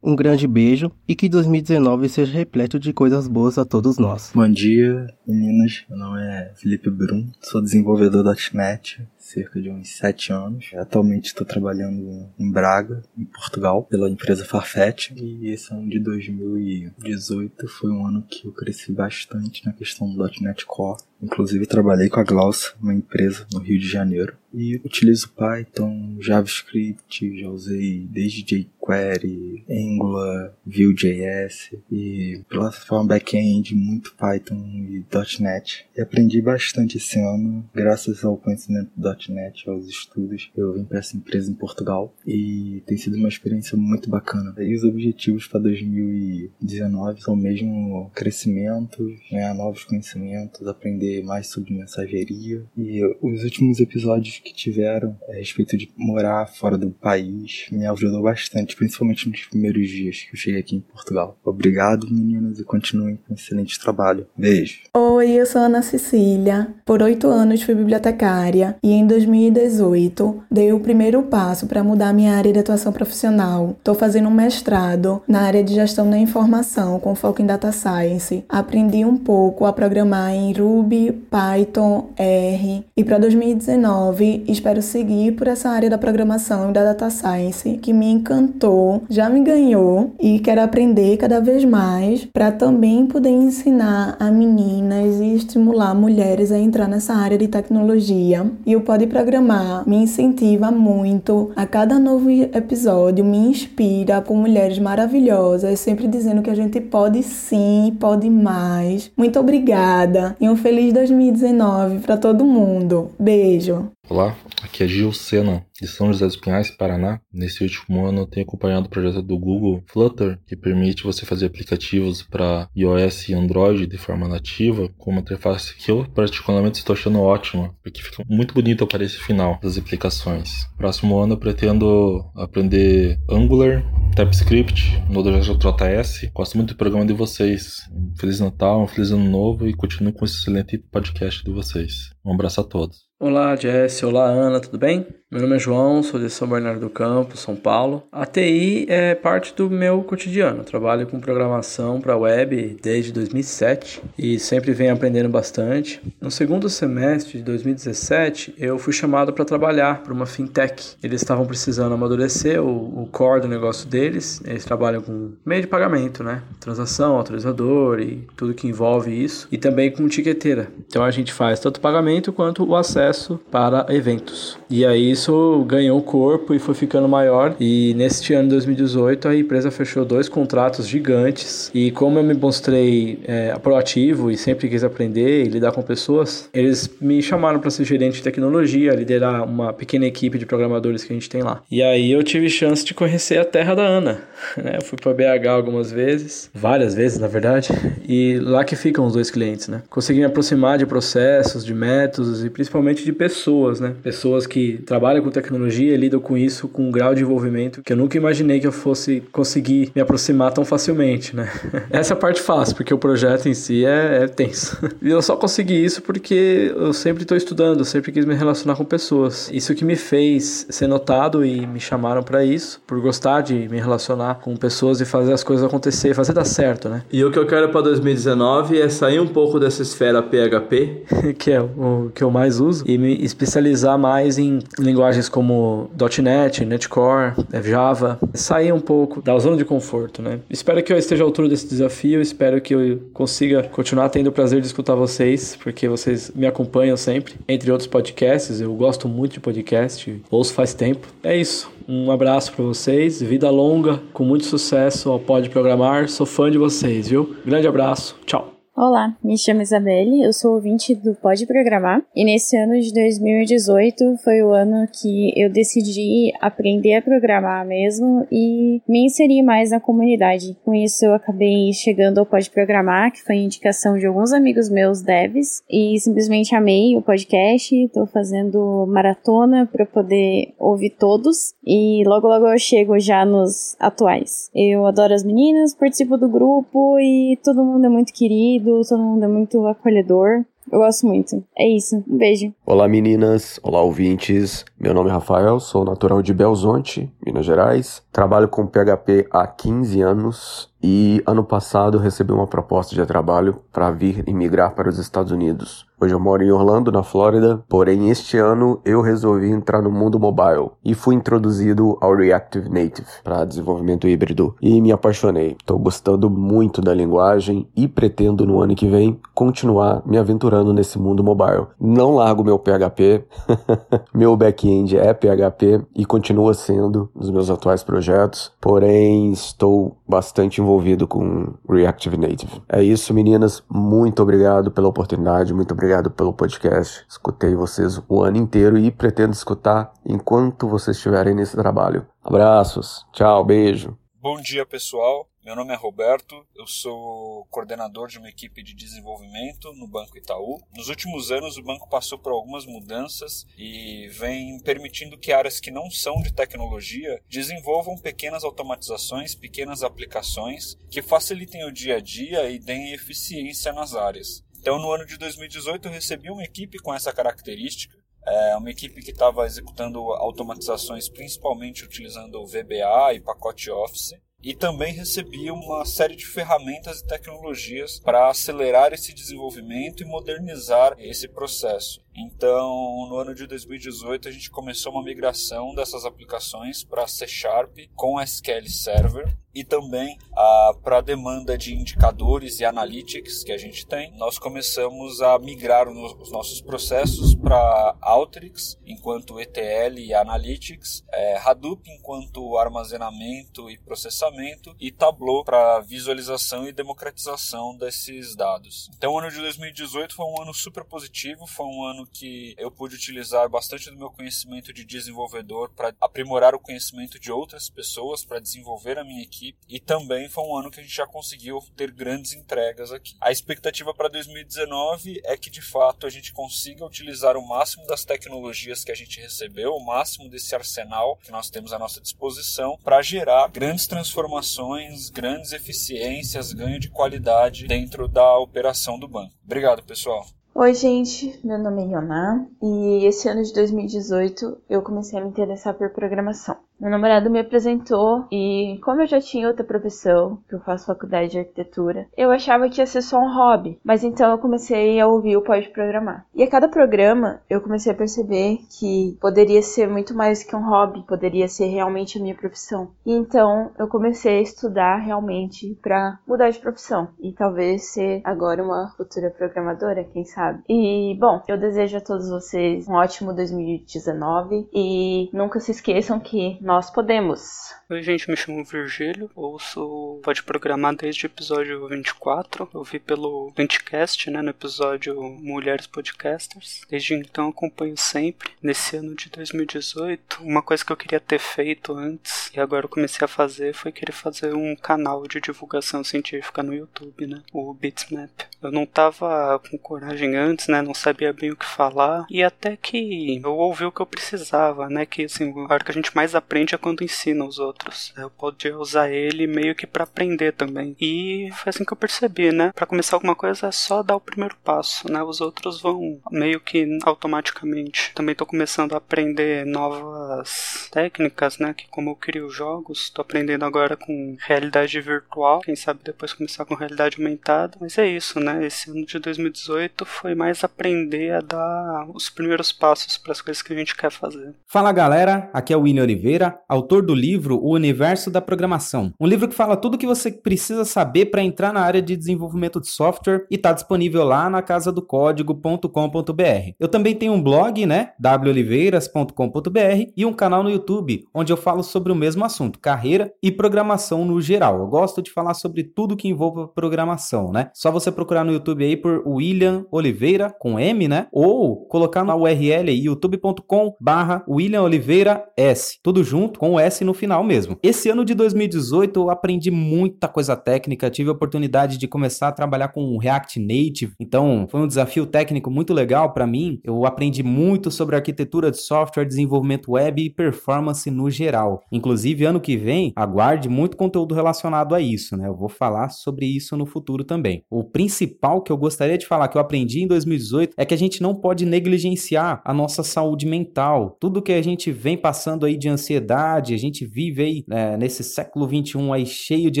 [0.00, 4.30] Um grande beijo e que 2019 seja repleto de coisas boas a todos nós.
[4.32, 5.84] Bom dia, meninas.
[5.88, 10.70] Meu nome é Felipe Brum, sou desenvolvedor da .NET cerca de uns sete anos.
[10.74, 15.10] Atualmente estou trabalhando em Braga, em Portugal, pela empresa Farfetch.
[15.16, 20.30] E esse ano de 2018 foi um ano que eu cresci bastante na questão do
[20.40, 21.02] .NET Core.
[21.22, 24.36] Inclusive trabalhei com a Glaucia, uma empresa no Rio de Janeiro.
[24.52, 34.56] E utilizo Python, JavaScript, já usei desde jQuery, Angular, Vue.js e plataforma back-end, muito Python
[34.56, 35.04] e
[35.40, 35.86] .NET.
[35.96, 40.50] E aprendi bastante esse ano, graças ao conhecimento do .NET, aos estudos.
[40.56, 44.54] Eu vim para essa empresa em Portugal e tem sido uma experiência muito bacana.
[44.58, 52.62] E os objetivos para 2019 são mesmo crescimento, ganhar novos conhecimentos, aprender mais sobre mensageria.
[52.76, 58.22] E os últimos episódios que tiveram a respeito de morar fora do país me ajudou
[58.22, 61.38] bastante, principalmente nos primeiros dias que eu cheguei aqui em Portugal.
[61.44, 64.26] Obrigado, meninas, e continuem com um excelente trabalho.
[64.36, 64.80] Beijo.
[64.94, 66.68] Oi, eu sou Ana Cecília.
[66.84, 72.34] Por oito anos fui bibliotecária e em 2018 dei o primeiro passo para mudar minha
[72.34, 73.76] área de atuação profissional.
[73.78, 78.44] Estou fazendo um mestrado na área de gestão da informação com foco em data science.
[78.48, 80.97] Aprendi um pouco a programar em Ruby,
[81.30, 87.08] Python, R e para 2019 espero seguir por essa área da programação e da data
[87.10, 93.06] science que me encantou, já me ganhou e quero aprender cada vez mais para também
[93.06, 98.50] poder ensinar a meninas e estimular mulheres a entrar nessa área de tecnologia.
[98.66, 101.50] E o Pode Programar me incentiva muito.
[101.56, 107.22] A cada novo episódio me inspira com mulheres maravilhosas, sempre dizendo que a gente pode
[107.22, 109.10] sim, pode mais.
[109.16, 113.12] Muito obrigada e um feliz 2019 para todo mundo.
[113.18, 113.92] Beijo.
[114.10, 117.20] Olá, aqui é Gil Sena, de São José dos Pinhais, Paraná.
[117.30, 121.44] Nesse último ano eu tenho acompanhado o projeto do Google Flutter, que permite você fazer
[121.44, 126.94] aplicativos para iOS e Android de forma nativa, com uma interface que eu particularmente estou
[126.94, 130.66] achando ótima, porque fica muito bonito para esse final das aplicações.
[130.78, 133.84] Próximo ano eu pretendo aprender Angular,
[134.16, 136.30] TypeScript, Node.js.
[136.32, 137.86] Gosto muito do programa de vocês.
[137.92, 142.08] Um Feliz Natal, um Feliz Ano Novo e continue com esse excelente podcast de vocês.
[142.24, 143.07] Um abraço a todos.
[143.20, 144.02] Olá, Jess.
[144.02, 144.60] Olá, Ana.
[144.60, 145.06] Tudo bem?
[145.30, 148.02] Meu nome é João, sou de São Bernardo do Campo, São Paulo.
[148.10, 150.64] A TI é parte do meu cotidiano.
[150.64, 156.00] Trabalho com programação para web desde 2007 e sempre venho aprendendo bastante.
[156.18, 160.96] No segundo semestre de 2017, eu fui chamado para trabalhar para uma fintech.
[161.02, 164.40] Eles estavam precisando amadurecer o, o core do negócio deles.
[164.46, 166.42] Eles trabalham com meio de pagamento, né?
[166.58, 169.46] Transação, autorizador e tudo que envolve isso.
[169.52, 170.68] E também com tiqueteira.
[170.86, 174.58] Então a gente faz tanto pagamento quanto o acesso para eventos.
[174.70, 177.56] E aí isso ganhou corpo e foi ficando maior.
[177.58, 181.70] E neste ano de 2018 a empresa fechou dois contratos gigantes.
[181.74, 186.48] E como eu me mostrei é, proativo e sempre quis aprender e lidar com pessoas,
[186.54, 191.12] eles me chamaram para ser gerente de tecnologia, liderar uma pequena equipe de programadores que
[191.12, 191.62] a gente tem lá.
[191.70, 194.20] E aí eu tive chance de conhecer a terra da Ana.
[194.56, 194.76] Né?
[194.76, 197.68] Eu fui para BH algumas vezes, várias vezes na verdade,
[198.08, 199.82] e lá que ficam os dois clientes, né?
[199.90, 203.94] Consegui me aproximar de processos, de métodos e principalmente de pessoas, né?
[204.02, 207.82] Pessoas que trabalham trabalha com tecnologia e lida com isso com um grau de envolvimento
[207.82, 211.50] que eu nunca imaginei que eu fosse conseguir me aproximar tão facilmente, né?
[211.90, 214.76] Essa é a parte fácil, porque o projeto em si é, é tenso.
[215.00, 218.74] E eu só consegui isso porque eu sempre estou estudando, eu sempre quis me relacionar
[218.74, 219.48] com pessoas.
[219.52, 223.78] Isso que me fez ser notado e me chamaram para isso, por gostar de me
[223.78, 227.02] relacionar com pessoas e fazer as coisas acontecer, fazer dar certo, né?
[227.12, 231.04] E o que eu quero para 2019 é sair um pouco dessa esfera PHP,
[231.38, 234.58] que é o que eu mais uso, e me especializar mais em
[234.98, 235.88] linguagens como
[236.20, 240.40] .NET, NetCore, Java, sair um pouco da zona de conforto, né?
[240.50, 244.32] Espero que eu esteja à altura desse desafio, espero que eu consiga continuar tendo o
[244.32, 249.34] prazer de escutar vocês, porque vocês me acompanham sempre, entre outros podcasts, eu gosto muito
[249.34, 251.06] de podcast, ouço faz tempo.
[251.22, 251.70] É isso.
[251.86, 256.08] Um abraço para vocês, vida longa, com muito sucesso ao Pode Programar.
[256.08, 257.36] Sou fã de vocês, viu?
[257.46, 258.57] Grande abraço, tchau.
[258.80, 264.18] Olá, me chamo Isabelle, eu sou ouvinte do Pode Programar e nesse ano de 2018
[264.22, 269.80] foi o ano que eu decidi aprender a programar mesmo e me inserir mais na
[269.80, 270.56] comunidade.
[270.64, 275.02] Com isso eu acabei chegando ao Pode Programar, que foi indicação de alguns amigos meus
[275.02, 282.28] devs e simplesmente amei o podcast, estou fazendo maratona para poder ouvir todos e logo
[282.28, 284.48] logo eu chego já nos atuais.
[284.54, 289.24] Eu adoro as meninas, participo do grupo e todo mundo é muito querido todo mundo
[289.24, 290.44] é muito acolhedor.
[290.70, 291.42] Eu gosto muito.
[291.56, 292.04] É isso.
[292.06, 292.52] Um beijo.
[292.66, 294.64] Olá meninas, olá ouvintes.
[294.78, 298.02] Meu nome é Rafael, sou natural de Belzonte, Minas Gerais.
[298.12, 303.90] Trabalho com PHP há 15 anos e ano passado recebi uma proposta de trabalho para
[303.90, 305.88] vir emigrar para os Estados Unidos.
[306.00, 310.16] Hoje eu moro em Orlando, na Flórida, porém este ano eu resolvi entrar no mundo
[310.16, 315.56] mobile e fui introduzido ao Reactive Native para desenvolvimento híbrido e me apaixonei.
[315.58, 321.00] Estou gostando muito da linguagem e pretendo no ano que vem continuar me aventurando nesse
[321.00, 321.66] mundo mobile.
[321.80, 323.24] Não largo meu PHP,
[324.14, 331.06] meu back-end é PHP e continua sendo nos meus atuais projetos, porém estou bastante envolvido
[331.06, 332.62] com Reactive Native.
[332.68, 333.62] É isso, meninas.
[333.68, 337.04] Muito obrigado pela oportunidade, muito obrigado pelo podcast.
[337.08, 342.06] Escutei vocês o ano inteiro e pretendo escutar enquanto vocês estiverem nesse trabalho.
[342.24, 343.96] Abraços, tchau, beijo.
[344.20, 345.28] Bom dia, pessoal.
[345.48, 350.60] Meu nome é Roberto, eu sou coordenador de uma equipe de desenvolvimento no Banco Itaú.
[350.76, 355.70] Nos últimos anos, o banco passou por algumas mudanças e vem permitindo que áreas que
[355.70, 362.50] não são de tecnologia desenvolvam pequenas automatizações, pequenas aplicações que facilitem o dia a dia
[362.50, 364.44] e deem eficiência nas áreas.
[364.58, 367.96] Então, no ano de 2018, eu recebi uma equipe com essa característica.
[368.26, 374.12] É uma equipe que estava executando automatizações principalmente utilizando o VBA e pacote Office.
[374.40, 380.94] E também recebi uma série de ferramentas e tecnologias para acelerar esse desenvolvimento e modernizar
[380.98, 382.00] esse processo.
[382.18, 387.78] Então, no ano de 2018, a gente começou uma migração dessas aplicações para C Sharp
[387.94, 393.58] com SQL Server e também ah, para a demanda de indicadores e analytics que a
[393.58, 401.04] gente tem, nós começamos a migrar os nossos processos para Alteryx enquanto ETL e Analytics,
[401.12, 408.88] é, Hadoop enquanto armazenamento e processamento e Tableau para visualização e democratização desses dados.
[408.96, 412.70] Então, o ano de 2018 foi um ano super positivo, foi um ano que eu
[412.70, 418.24] pude utilizar bastante do meu conhecimento de desenvolvedor para aprimorar o conhecimento de outras pessoas,
[418.24, 419.58] para desenvolver a minha equipe.
[419.68, 423.16] E também foi um ano que a gente já conseguiu ter grandes entregas aqui.
[423.20, 428.04] A expectativa para 2019 é que de fato a gente consiga utilizar o máximo das
[428.04, 432.78] tecnologias que a gente recebeu, o máximo desse arsenal que nós temos à nossa disposição
[432.82, 439.34] para gerar grandes transformações, grandes eficiências, ganho de qualidade dentro da operação do banco.
[439.44, 440.26] Obrigado, pessoal.
[440.60, 445.28] Oi, gente, meu nome é Yoná e esse ano de 2018 eu comecei a me
[445.28, 446.56] interessar por programação.
[446.80, 451.32] Meu namorado me apresentou e, como eu já tinha outra profissão, que eu faço faculdade
[451.32, 453.80] de arquitetura, eu achava que ia ser só um hobby.
[453.82, 456.24] Mas então eu comecei a ouvir o Pode Programar.
[456.32, 460.68] E a cada programa eu comecei a perceber que poderia ser muito mais que um
[460.68, 462.92] hobby, poderia ser realmente a minha profissão.
[463.04, 468.62] E então eu comecei a estudar realmente para mudar de profissão e talvez ser agora
[468.62, 470.62] uma futura programadora, quem sabe.
[470.68, 476.56] E bom, eu desejo a todos vocês um ótimo 2019 e nunca se esqueçam que
[476.68, 477.74] Nós podemos!
[477.90, 482.68] Oi, gente, me chamo Virgílio, ouço Pode Programar desde o episódio 24.
[482.74, 486.82] Eu vi pelo Anticast, né, no episódio Mulheres Podcasters.
[486.90, 488.50] Desde então acompanho sempre.
[488.62, 492.90] Nesse ano de 2018, uma coisa que eu queria ter feito antes e agora eu
[492.90, 497.72] comecei a fazer foi querer fazer um canal de divulgação científica no YouTube, né, o
[497.72, 498.42] Bitsmap.
[498.62, 502.76] Eu não tava com coragem antes, né, não sabia bem o que falar e até
[502.76, 506.14] que eu ouvi o que eu precisava, né, que assim, a hora que a gente
[506.14, 508.12] mais aprende é quando ensina os outros outros.
[508.16, 510.96] Eu podia usar ele meio que para aprender também.
[511.00, 512.72] E foi assim que eu percebi, né?
[512.74, 515.22] Para começar alguma coisa é só dar o primeiro passo, né?
[515.22, 518.12] Os outros vão meio que automaticamente.
[518.14, 521.74] Também tô começando a aprender novas técnicas, né?
[521.74, 526.64] Que como eu crio jogos, tô aprendendo agora com realidade virtual, quem sabe depois começar
[526.64, 527.76] com realidade aumentada.
[527.80, 528.66] Mas é isso, né?
[528.66, 533.62] Esse ano de 2018 foi mais aprender a dar os primeiros passos para as coisas
[533.62, 534.54] que a gente quer fazer.
[534.66, 539.12] Fala galera, aqui é o William Oliveira, autor do livro o Universo da Programação.
[539.20, 542.16] Um livro que fala tudo o que você precisa saber para entrar na área de
[542.16, 546.72] desenvolvimento de software e está disponível lá na casa do código.com.br.
[546.78, 551.82] Eu também tenho um blog, né, woliveiras.com.br e um canal no YouTube, onde eu falo
[551.82, 554.78] sobre o mesmo assunto, carreira e programação no geral.
[554.78, 557.70] Eu gosto de falar sobre tudo que envolva programação, né?
[557.74, 561.26] Só você procurar no YouTube aí por William Oliveira com M, né?
[561.32, 567.42] Ou colocar na URL youtube.com/barra William Oliveira S, tudo junto com o S no final
[567.42, 567.78] mesmo mesmo.
[567.82, 572.52] Esse ano de 2018 eu aprendi muita coisa técnica, tive a oportunidade de começar a
[572.52, 576.80] trabalhar com React Native, então foi um desafio técnico muito legal para mim.
[576.84, 581.82] Eu aprendi muito sobre arquitetura de software, desenvolvimento web e performance no geral.
[581.90, 585.48] Inclusive, ano que vem, aguarde muito conteúdo relacionado a isso, né?
[585.48, 587.64] Eu vou falar sobre isso no futuro também.
[587.70, 590.98] O principal que eu gostaria de falar que eu aprendi em 2018 é que a
[590.98, 594.16] gente não pode negligenciar a nossa saúde mental.
[594.20, 598.22] Tudo que a gente vem passando aí de ansiedade, a gente vive aí né, nesse
[598.22, 599.80] século 21 aí cheio de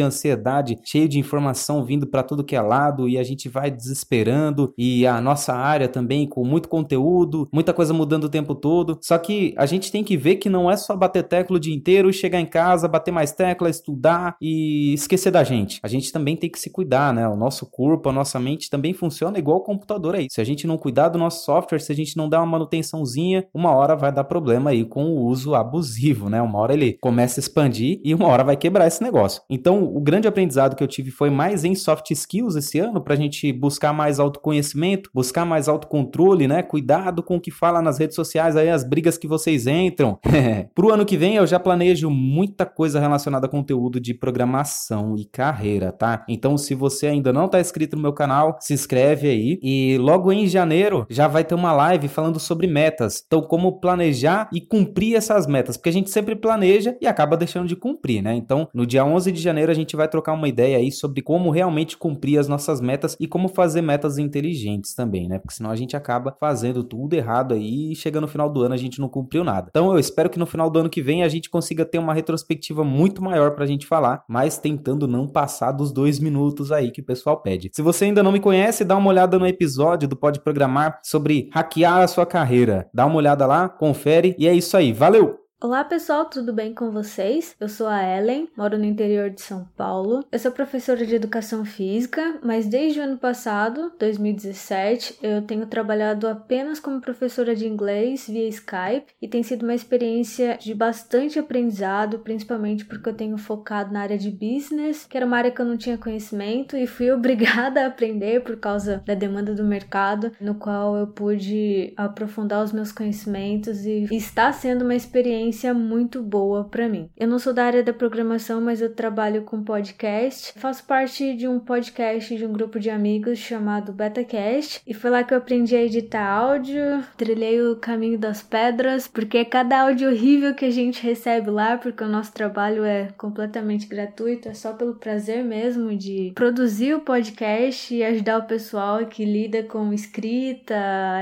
[0.00, 4.72] ansiedade, cheio de informação vindo para tudo que é lado e a gente vai desesperando
[4.76, 8.98] e a nossa área também com muito conteúdo, muita coisa mudando o tempo todo.
[9.02, 11.74] Só que a gente tem que ver que não é só bater tecla o dia
[11.74, 15.80] inteiro, chegar em casa, bater mais tecla, estudar e esquecer da gente.
[15.82, 17.28] A gente também tem que se cuidar, né?
[17.28, 20.26] O nosso corpo, a nossa mente também funciona igual o computador aí.
[20.30, 23.46] Se a gente não cuidar do nosso software, se a gente não der uma manutençãozinha,
[23.52, 26.40] uma hora vai dar problema aí com o uso abusivo, né?
[26.40, 29.42] Uma hora ele começa a expandir e uma hora vai quebrar esse negócio.
[29.48, 33.14] Então, o grande aprendizado que eu tive foi mais em soft skills esse ano, para
[33.14, 36.62] a gente buscar mais autoconhecimento, buscar mais autocontrole, né?
[36.62, 40.18] Cuidado com o que fala nas redes sociais aí, as brigas que vocês entram.
[40.74, 45.24] Pro ano que vem, eu já planejo muita coisa relacionada a conteúdo de programação e
[45.24, 46.24] carreira, tá?
[46.28, 49.58] Então, se você ainda não tá inscrito no meu canal, se inscreve aí.
[49.62, 53.22] E logo em janeiro já vai ter uma live falando sobre metas.
[53.26, 57.68] Então, como planejar e cumprir essas metas, porque a gente sempre planeja e acaba deixando
[57.68, 58.34] de cumprir, né?
[58.34, 61.50] Então, no dia 11 de janeiro, a gente vai trocar uma ideia aí sobre como
[61.50, 65.38] realmente cumprir as nossas metas e como fazer metas inteligentes também, né?
[65.38, 68.74] Porque senão a gente acaba fazendo tudo errado aí e chega no final do ano
[68.74, 69.68] a gente não cumpriu nada.
[69.70, 72.12] Então, eu espero que no final do ano que vem a gente consiga ter uma
[72.12, 77.00] retrospectiva muito maior pra gente falar, mas tentando não passar dos dois minutos aí que
[77.00, 77.70] o pessoal pede.
[77.72, 81.48] Se você ainda não me conhece, dá uma olhada no episódio do Pode Programar sobre
[81.52, 82.88] hackear a sua carreira.
[82.92, 84.92] Dá uma olhada lá, confere e é isso aí.
[84.92, 85.47] Valeu!
[85.60, 87.56] Olá pessoal, tudo bem com vocês?
[87.58, 90.24] Eu sou a Ellen, moro no interior de São Paulo.
[90.30, 96.28] Eu sou professora de educação física, mas desde o ano passado, 2017, eu tenho trabalhado
[96.28, 102.20] apenas como professora de inglês via Skype e tem sido uma experiência de bastante aprendizado,
[102.20, 105.66] principalmente porque eu tenho focado na área de business, que era uma área que eu
[105.66, 110.54] não tinha conhecimento e fui obrigada a aprender por causa da demanda do mercado, no
[110.54, 116.64] qual eu pude aprofundar os meus conhecimentos e está sendo uma experiência experiência muito boa
[116.64, 117.10] para mim.
[117.16, 120.52] Eu não sou da área da programação, mas eu trabalho com podcast.
[120.56, 125.24] Faço parte de um podcast de um grupo de amigos chamado BetaCast e foi lá
[125.24, 130.54] que eu aprendi a editar áudio, trilhei o caminho das pedras, porque cada áudio horrível
[130.54, 134.94] que a gente recebe lá, porque o nosso trabalho é completamente gratuito, é só pelo
[134.94, 140.76] prazer mesmo de produzir o podcast e ajudar o pessoal que lida com escrita,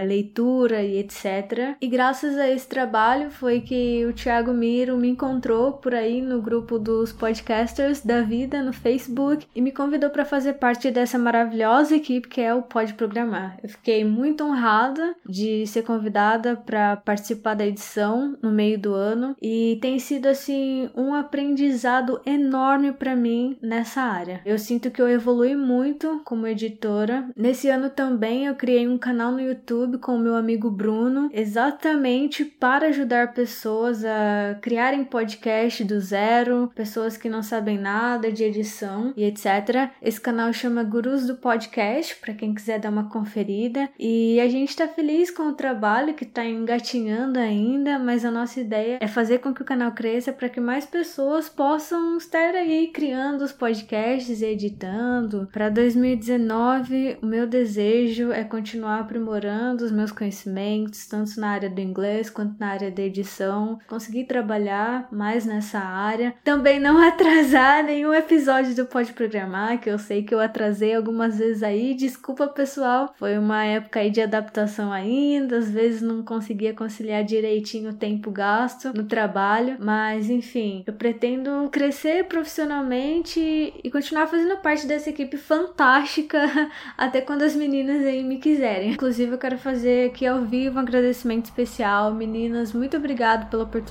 [0.05, 1.77] leitura e etc.
[1.81, 6.41] E graças a esse trabalho foi que o Thiago Miro me encontrou por aí no
[6.41, 11.95] grupo dos podcasters da vida no Facebook e me convidou para fazer parte dessa maravilhosa
[11.95, 13.59] equipe que é o Pode Programar.
[13.63, 19.37] Eu fiquei muito honrada de ser convidada para participar da edição no meio do ano
[19.41, 24.41] e tem sido assim um aprendizado enorme para mim nessa área.
[24.47, 27.29] Eu sinto que eu evolui muito como editora.
[27.37, 32.45] Nesse ano também eu criei um canal no YouTube com o meu amigo Bruno, exatamente
[32.47, 39.13] para ajudar pessoas a criarem podcast do zero, pessoas que não sabem nada de edição
[39.17, 39.91] e etc.
[40.01, 43.89] Esse canal chama Gurus do Podcast, para quem quiser dar uma conferida.
[43.99, 48.61] E a gente está feliz com o trabalho que está engatinhando ainda, mas a nossa
[48.61, 52.89] ideia é fazer com que o canal cresça para que mais pessoas possam estar aí
[52.93, 55.49] criando os podcasts e editando.
[55.53, 61.81] Para 2019, o meu desejo é continuar aprimorando os meus conhecimentos, tanto na área do
[61.81, 66.35] inglês quanto na área da edição, conseguir trabalhar mais nessa área.
[66.45, 71.39] Também não atrasar nenhum episódio do Pode Programar, que eu sei que eu atrasei algumas
[71.39, 71.95] vezes aí.
[71.95, 73.15] Desculpa, pessoal.
[73.19, 78.31] Foi uma época aí de adaptação ainda, às vezes não conseguia conciliar direitinho o tempo
[78.31, 83.41] gasto no trabalho, mas enfim, eu pretendo crescer profissionalmente
[83.83, 86.39] e continuar fazendo parte dessa equipe fantástica
[86.99, 88.93] até quando as meninas aí me quiserem.
[88.93, 92.13] Inclusive, eu quero fazer aqui ao vivo um agradecimento especial.
[92.13, 93.86] Meninas, muito obrigado pela oportunidade.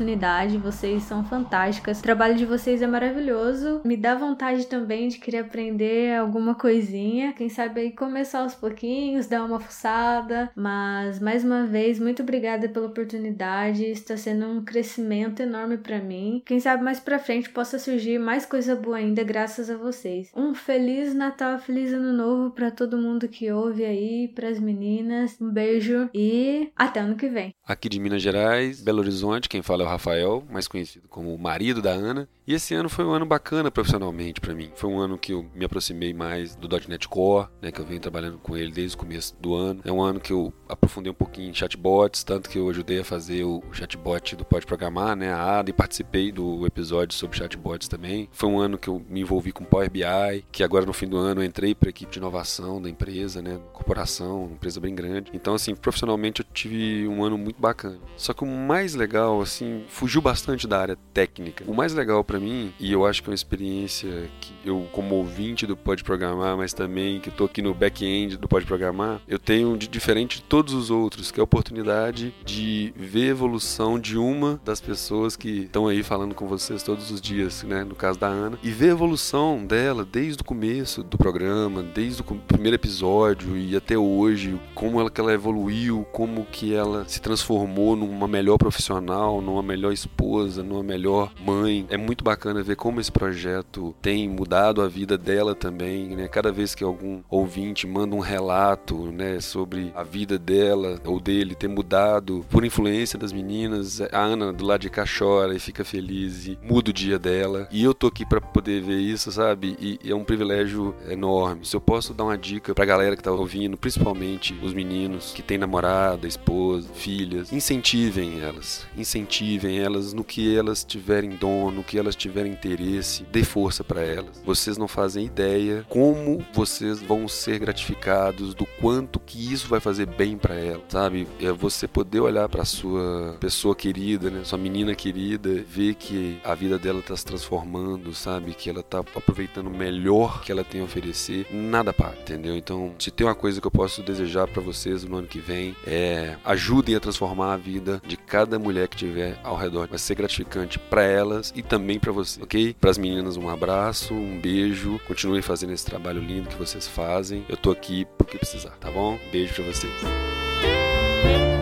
[0.61, 1.99] Vocês são fantásticas.
[1.99, 3.79] O trabalho de vocês é maravilhoso.
[3.85, 7.31] Me dá vontade também de querer aprender alguma coisinha.
[7.31, 10.51] Quem sabe aí começar aos pouquinhos, dar uma fuçada.
[10.53, 13.85] Mas mais uma vez, muito obrigada pela oportunidade.
[13.85, 16.43] Está sendo um crescimento enorme para mim.
[16.45, 20.29] Quem sabe mais para frente possa surgir mais coisa boa ainda graças a vocês.
[20.35, 25.39] Um feliz Natal, feliz ano novo para todo mundo que ouve aí, para as meninas.
[25.39, 27.53] Um beijo e até ano que vem.
[27.65, 31.81] Aqui de Minas Gerais, Belo Horizonte, quem fala é Rafael, mais conhecido como o marido
[31.81, 32.27] da Ana.
[32.47, 34.69] E esse ano foi um ano bacana profissionalmente para mim.
[34.75, 37.99] Foi um ano que eu me aproximei mais do .NET Core, né, que eu venho
[37.99, 39.81] trabalhando com ele desde o começo do ano.
[39.83, 43.03] É um ano que eu aprofundei um pouquinho em chatbots, tanto que eu ajudei a
[43.03, 47.87] fazer o chatbot do Pode Programar, né, a ADA, e participei do episódio sobre chatbots
[47.87, 48.29] também.
[48.31, 51.17] Foi um ano que eu me envolvi com Power BI, que agora no fim do
[51.17, 54.93] ano eu entrei para a equipe de inovação da empresa, né, corporação, uma empresa bem
[54.93, 55.31] grande.
[55.33, 57.97] Então assim, profissionalmente eu tive um ano muito bacana.
[58.15, 61.63] Só que o mais legal, assim, fugiu bastante da área técnica.
[61.67, 65.15] O mais legal para mim, e eu acho que é uma experiência que eu, como
[65.15, 69.39] ouvinte do Pode Programar, mas também que tô aqui no back-end do Pode Programar, eu
[69.39, 73.99] tenho de diferente de todos os outros, que é a oportunidade de ver a evolução
[73.99, 77.83] de uma das pessoas que estão aí falando com vocês todos os dias, né?
[77.83, 82.21] No caso da Ana, e ver a evolução dela desde o começo do programa, desde
[82.21, 87.21] o primeiro episódio e até hoje, como ela que ela evoluiu, como que ela se
[87.21, 91.85] transformou numa melhor profissional, numa melhor esposa, numa melhor mãe.
[91.89, 96.27] É muito bacana ver como esse projeto tem mudado a vida dela também, né?
[96.27, 101.55] Cada vez que algum ouvinte manda um relato, né, sobre a vida dela ou dele
[101.55, 105.83] ter mudado por influência das meninas, a Ana do lado de cá chora e fica
[105.83, 107.67] feliz e muda o dia dela.
[107.71, 109.75] E eu tô aqui para poder ver isso, sabe?
[109.79, 111.65] E é um privilégio enorme.
[111.65, 115.41] Se eu posso dar uma dica pra galera que tá ouvindo, principalmente os meninos que
[115.41, 121.97] têm namorada, esposa, filhas, incentivem elas, incentivem elas no que elas tiverem dom, no que
[121.97, 124.41] elas tiverem interesse, dê força para elas.
[124.45, 130.05] Vocês não fazem ideia como vocês vão ser gratificados, do quanto que isso vai fazer
[130.05, 131.27] bem para ela, sabe?
[131.39, 136.55] É você poder olhar para sua pessoa querida, né, sua menina querida, ver que a
[136.55, 138.53] vida dela tá se transformando, sabe?
[138.53, 142.55] Que ela tá aproveitando o melhor que ela tem a oferecer, nada para, entendeu?
[142.55, 145.75] Então, se tem uma coisa que eu posso desejar para vocês no ano que vem,
[145.85, 149.87] é ajudem a transformar a vida de cada mulher que tiver ao redor.
[149.87, 152.75] Vai ser gratificante para elas e também para você, ok?
[152.79, 154.99] Para as meninas, um abraço, um beijo.
[155.07, 157.45] Continuem fazendo esse trabalho lindo que vocês fazem.
[157.47, 159.17] Eu tô aqui porque precisar, tá bom?
[159.31, 161.54] Beijo para vocês.